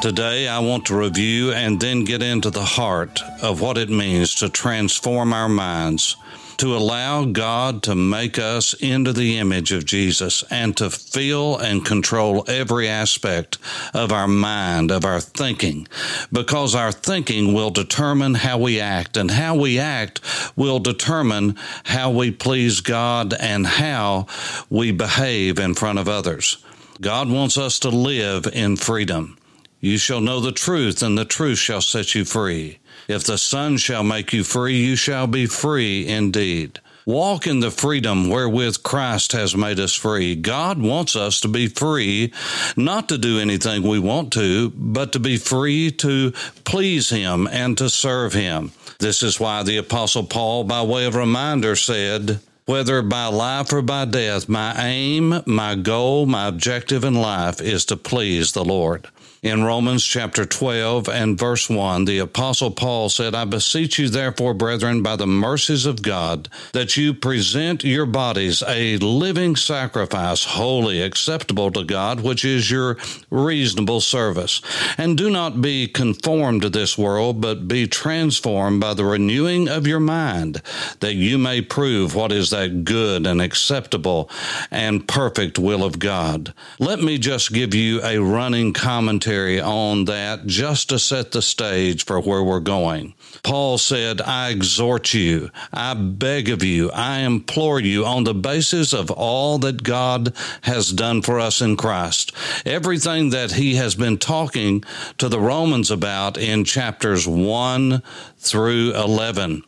[0.00, 4.36] Today, I want to review and then get into the heart of what it means
[4.36, 6.14] to transform our minds,
[6.58, 11.84] to allow God to make us into the image of Jesus, and to feel and
[11.84, 13.58] control every aspect
[13.92, 15.88] of our mind, of our thinking,
[16.32, 20.20] because our thinking will determine how we act, and how we act
[20.54, 24.28] will determine how we please God and how
[24.70, 26.64] we behave in front of others.
[27.00, 29.34] God wants us to live in freedom.
[29.80, 32.78] You shall know the truth, and the truth shall set you free.
[33.06, 36.80] If the Son shall make you free, you shall be free indeed.
[37.06, 40.34] Walk in the freedom wherewith Christ has made us free.
[40.34, 42.34] God wants us to be free,
[42.76, 46.32] not to do anything we want to, but to be free to
[46.64, 48.72] please Him and to serve Him.
[48.98, 53.80] This is why the Apostle Paul, by way of reminder, said, whether by life or
[53.80, 59.08] by death, my aim, my goal, my objective in life is to please the Lord.
[59.40, 64.52] In Romans chapter 12 and verse 1, the Apostle Paul said, I beseech you, therefore,
[64.52, 71.00] brethren, by the mercies of God, that you present your bodies a living sacrifice, holy,
[71.00, 72.96] acceptable to God, which is your
[73.30, 74.60] reasonable service.
[74.98, 79.86] And do not be conformed to this world, but be transformed by the renewing of
[79.86, 80.62] your mind,
[80.98, 84.28] that you may prove what is that good and acceptable
[84.72, 86.52] and perfect will of God.
[86.80, 91.42] Let me just give you a running commentary commentary on that just to set the
[91.42, 93.14] stage for where we're going.
[93.42, 98.92] Paul said, I exhort you, I beg of you, I implore you on the basis
[98.92, 100.32] of all that God
[100.62, 102.32] has done for us in Christ.
[102.66, 104.82] Everything that he has been talking
[105.18, 108.02] to the Romans about in chapters 1
[108.38, 109.62] through 11.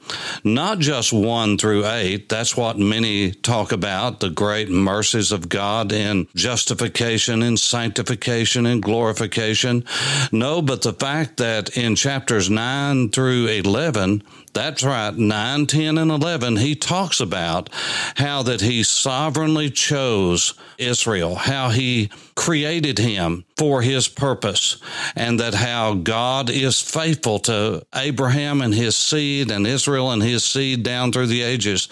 [0.44, 2.28] Not just 1 through 8.
[2.28, 8.82] That's what many talk about the great mercies of God in justification and sanctification and
[8.82, 9.84] glorification.
[10.32, 16.10] No, but the fact that in chapters 9 through 11, that's right, 9, 10, and
[16.10, 17.70] 11, he talks about
[18.16, 24.78] how that he sovereignly chose Israel, how he created him for his purpose,
[25.14, 30.44] and that how God is faithful to Abraham and his seed and Israel and his
[30.44, 31.86] seed down through the ages.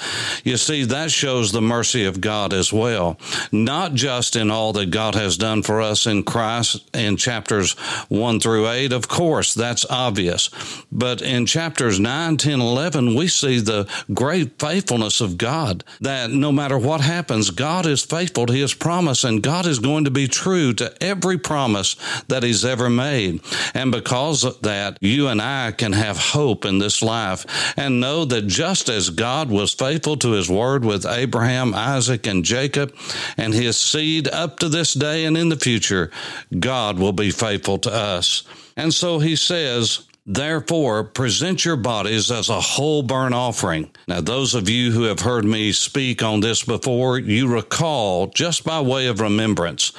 [0.44, 3.18] You see, that shows the mercy of God as well,
[3.52, 7.74] not just in all that God has done for us in Christ in chapters
[8.08, 10.48] 1 through 8, of course, that's obvious,
[10.90, 16.50] but in chapters 9, 10, 11, we see the great faithfulness of God, that no
[16.50, 20.28] matter what happens, God is faithful to his promise, and God is going to be
[20.28, 21.57] true to every promise
[22.28, 23.40] that He's ever made.
[23.74, 27.46] And because of that, you and I can have hope in this life
[27.76, 32.44] and know that just as God was faithful to His word with Abraham, Isaac, and
[32.44, 32.94] Jacob,
[33.36, 36.10] and His seed up to this day and in the future,
[36.58, 38.42] God will be faithful to us.
[38.76, 43.88] And so He says, Therefore, present your bodies as a whole burnt offering.
[44.06, 48.62] Now, those of you who have heard me speak on this before, you recall, just
[48.62, 49.90] by way of remembrance,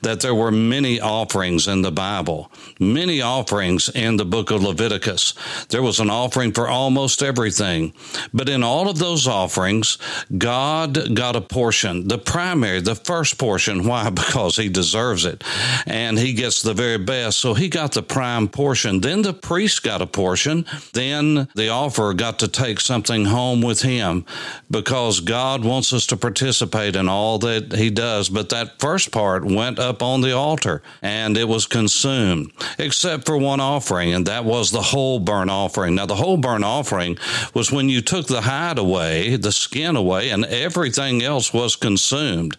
[0.00, 2.50] that there were many offerings in the Bible,
[2.80, 5.34] many offerings in the book of Leviticus.
[5.68, 7.92] There was an offering for almost everything.
[8.32, 9.98] But in all of those offerings,
[10.38, 13.86] God got a portion, the primary, the first portion.
[13.86, 14.10] Why?
[14.24, 15.44] Because He deserves it.
[15.86, 17.38] And He gets the very best.
[17.38, 19.00] So He got the prime portion.
[19.00, 20.64] Then the priest priest got a portion.
[20.92, 24.24] Then the offerer got to take something home with him
[24.70, 28.28] because God wants us to participate in all that he does.
[28.28, 33.36] But that first part went up on the altar and it was consumed, except for
[33.36, 35.94] one offering, and that was the whole burnt offering.
[35.94, 37.18] Now, the whole burnt offering
[37.52, 42.56] was when you took the hide away, the skin away, and everything else was consumed.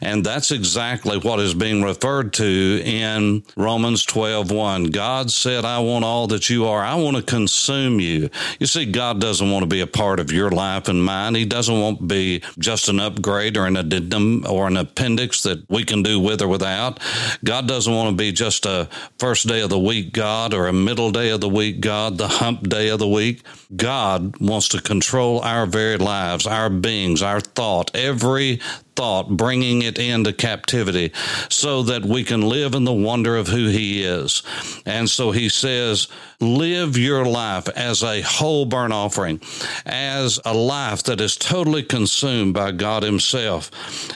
[0.00, 4.84] And that's exactly what is being referred to in Romans 12 1.
[4.90, 6.82] God said, I want all that you are.
[6.82, 8.30] I want to consume you.
[8.58, 11.34] You see, God doesn't want to be a part of your life and mine.
[11.34, 15.68] He doesn't want to be just an upgrade or an addendum or an appendix that
[15.70, 17.00] we can do with or without.
[17.44, 18.88] God doesn't want to be just a
[19.18, 22.28] first day of the week God or a middle day of the week God, the
[22.28, 23.42] hump day of the week.
[23.74, 28.60] God wants to control our very lives, our beings, our thought, every
[29.00, 31.10] thought, bringing it into captivity
[31.48, 34.42] so that we can live in the wonder of who He is.
[34.84, 36.06] And so He says,
[36.38, 39.40] live your life as a whole burnt offering,
[39.86, 43.70] as a life that is totally consumed by God Himself.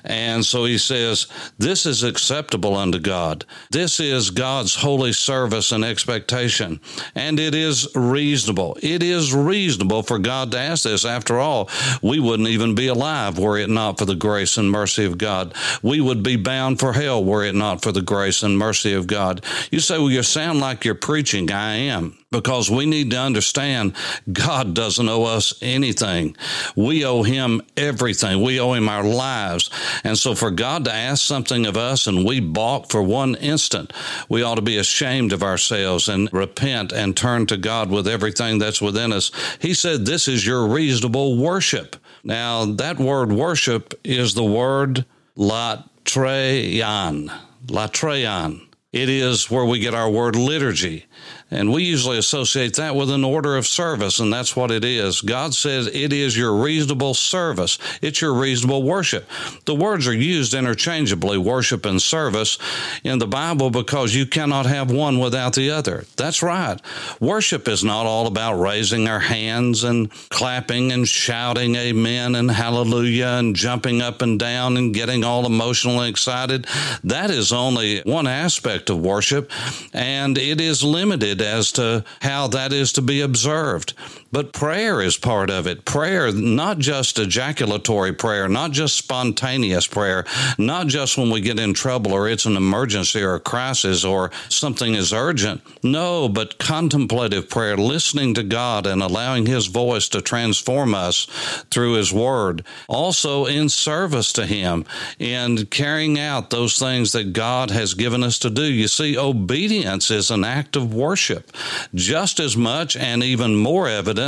[0.05, 3.47] And so He says, this is acceptable unto God.
[3.71, 6.79] This is God's holy service and expectation.
[7.15, 8.77] And it is reasonable.
[8.83, 11.07] It is reasonable for God to ask this.
[11.07, 11.71] After all,
[12.03, 15.55] we wouldn't even be alive were it not for the grace and mercy of God.
[15.82, 19.06] We would be bound for hell were it not for the grace and mercy of
[19.06, 19.44] God.
[19.71, 21.50] You say, well, you sound like you're preaching.
[21.53, 23.94] I am because we need to understand
[24.31, 26.37] God doesn't owe us anything.
[26.75, 28.43] We owe Him everything.
[28.43, 29.71] We owe Him our lives.
[30.03, 33.93] And so for God to ask something of us and we balk for one instant,
[34.29, 38.59] we ought to be ashamed of ourselves and repent and turn to God with everything
[38.59, 39.31] that's within us.
[39.61, 41.97] He said, This is your reasonable worship.
[42.25, 45.05] Now, that word worship is the word
[45.37, 47.31] latreyan.
[47.67, 48.67] Latreyan.
[48.93, 51.06] It is where we get our word liturgy.
[51.51, 55.21] And we usually associate that with an order of service, and that's what it is.
[55.21, 57.79] God says it is your reasonable service.
[58.03, 59.29] It's your reasonable worship.
[59.65, 62.59] The words are used interchangeably, worship and service,
[63.05, 66.05] in the Bible because you cannot have one without the other.
[66.17, 66.81] That's right.
[67.21, 73.37] Worship is not all about raising our hands and clapping and shouting amen and hallelujah
[73.39, 76.67] and jumping up and down and getting all emotional and excited.
[77.05, 79.53] That is only one aspect of worship,
[79.93, 81.04] and it is limited
[81.41, 83.95] as to how that is to be observed.
[84.35, 85.85] But prayer is part of it.
[85.85, 90.25] Prayer, not just ejaculatory prayer, not just spontaneous prayer,
[90.59, 94.33] not just when we get in trouble or it's an emergency or a crisis or
[94.49, 95.63] something is urgent.
[95.85, 101.27] No, but contemplative prayer, listening to God and allowing His voice to transform us
[101.71, 102.65] through His Word.
[102.89, 104.85] Also in service to Him,
[105.21, 108.65] and carrying out those things that God has given us to do.
[108.65, 111.53] You see, obedience is an act of worship,
[111.95, 114.24] just as much and even more evident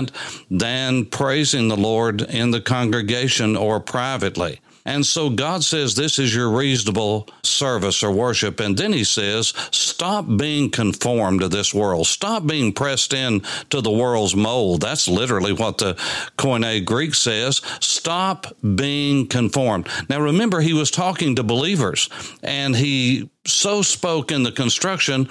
[0.51, 4.61] than praising the Lord in the congregation or privately.
[4.87, 8.61] And so God says this is your reasonable service or worship.
[8.61, 12.07] And then he says, stop being conformed to this world.
[12.07, 13.41] Stop being pressed in
[13.71, 14.83] to the world's mold.
[14.83, 15.95] That's literally what the
[16.39, 17.61] Koine Greek says.
[17.81, 18.47] Stop
[18.77, 19.89] being conformed.
[20.09, 22.09] Now remember, he was talking to believers
[22.45, 25.29] and he so spoke in the construction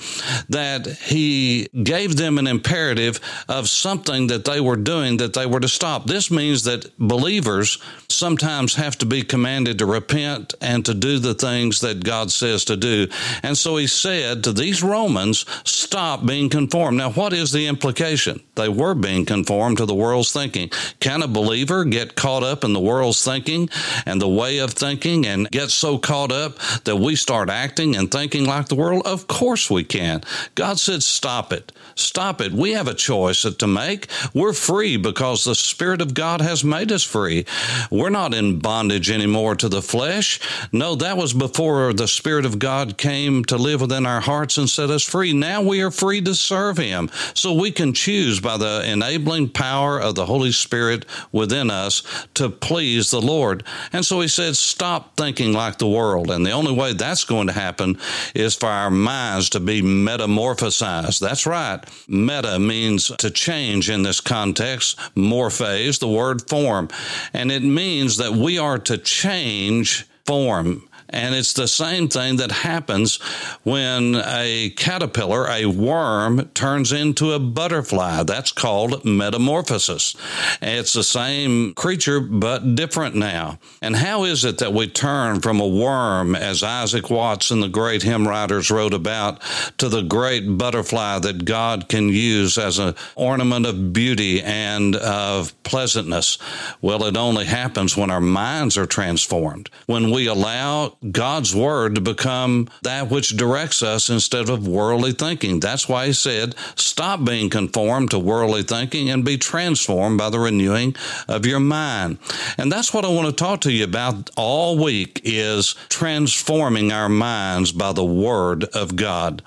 [0.49, 5.59] that he gave them an imperative of something that they were doing that they were
[5.59, 6.05] to stop.
[6.05, 7.77] This means that believers
[8.09, 12.65] sometimes have to be commanded to repent and to do the things that God says
[12.65, 13.07] to do.
[13.43, 16.97] And so he said to these Romans, stop being conformed.
[16.97, 18.41] Now, what is the implication?
[18.55, 20.69] They were being conformed to the world's thinking.
[20.99, 23.69] Can a believer get caught up in the world's thinking
[24.05, 28.04] and the way of thinking and get so caught up that we start acting and
[28.05, 29.01] and thinking like the world?
[29.03, 30.21] Of course we can.
[30.53, 31.71] God said, stop it.
[31.95, 32.51] Stop it.
[32.51, 34.07] We have a choice to make.
[34.33, 37.45] We're free because the Spirit of God has made us free.
[37.89, 40.39] We're not in bondage anymore to the flesh.
[40.71, 44.69] No, that was before the Spirit of God came to live within our hearts and
[44.69, 45.33] set us free.
[45.33, 47.09] Now we are free to serve Him.
[47.33, 52.03] So we can choose by the enabling power of the Holy Spirit within us
[52.35, 53.63] to please the Lord.
[53.93, 56.29] And so He said, stop thinking like the world.
[56.29, 57.94] And the only way that's going to happen
[58.33, 61.19] is for our minds to be metamorphosized.
[61.19, 61.79] That's right.
[62.07, 64.97] Meta means to change in this context.
[65.15, 66.89] Morphase, the word form.
[67.33, 70.87] And it means that we are to change form.
[71.09, 73.17] And it's the same thing that happens
[73.63, 78.23] when a caterpillar, a worm, turns into a butterfly.
[78.23, 80.15] That's called metamorphosis.
[80.61, 83.59] It's the same creature, but different now.
[83.81, 87.69] And how is it that we turn from a worm, as Isaac Watts and the
[87.69, 89.41] great hymn writers wrote about,
[89.77, 95.53] to the great butterfly that God can use as an ornament of beauty and of
[95.63, 96.37] pleasantness?
[96.81, 102.01] Well, it only happens when our minds are transformed, when we allow God's word to
[102.01, 105.59] become that which directs us instead of worldly thinking.
[105.59, 110.39] That's why he said, stop being conformed to worldly thinking and be transformed by the
[110.39, 110.95] renewing
[111.27, 112.17] of your mind.
[112.57, 117.09] And that's what I want to talk to you about all week is transforming our
[117.09, 119.41] minds by the word of God.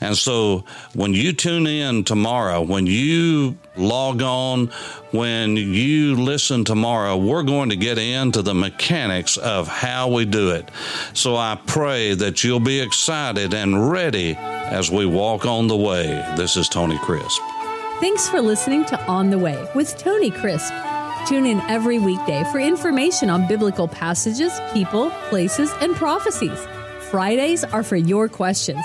[0.00, 4.66] And so when you tune in tomorrow, when you log on,
[5.10, 10.50] when you listen tomorrow, we're going to get into the mechanics of how we do
[10.50, 10.70] it.
[11.12, 16.06] So I pray that you'll be excited and ready as we walk on the way.
[16.36, 17.40] This is Tony Crisp.
[18.00, 20.72] Thanks for listening to On the Way with Tony Crisp.
[21.26, 26.58] Tune in every weekday for information on biblical passages, people, places, and prophecies.
[27.10, 28.84] Fridays are for your questions.